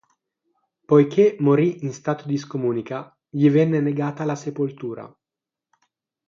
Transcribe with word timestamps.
Poiché 0.87 1.35
morì 1.41 1.83
in 1.85 1.93
stato 1.93 2.25
di 2.25 2.35
scomunica 2.35 3.15
gli 3.29 3.47
venne 3.51 3.79
negata 3.81 4.23
la 4.23 4.33
sepoltura. 4.33 5.15